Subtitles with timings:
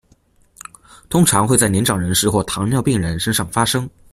[1.11, 3.87] 通常会在年长人士或糖尿病人身上发生。